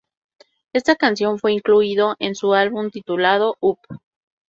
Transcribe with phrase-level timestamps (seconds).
[0.73, 3.77] Esta canción fue incluido en su álbum titulado "Up".